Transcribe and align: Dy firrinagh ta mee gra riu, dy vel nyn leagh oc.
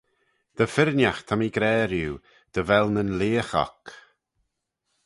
Dy 0.57 0.65
firrinagh 0.73 1.21
ta 1.27 1.33
mee 1.37 1.53
gra 1.55 1.73
riu, 1.91 2.13
dy 2.53 2.61
vel 2.67 2.87
nyn 2.91 3.15
leagh 3.19 3.53
oc. 3.65 3.83